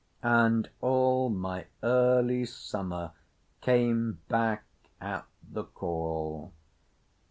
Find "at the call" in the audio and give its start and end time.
4.99-6.53